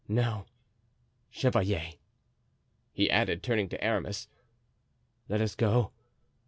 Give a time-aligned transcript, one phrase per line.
[0.07, 0.47] Now,
[1.29, 1.91] chevalier,"
[2.91, 4.27] he added, turning to Aramis,
[5.29, 5.91] "let us go.